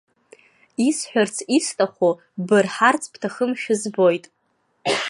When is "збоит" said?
3.81-4.25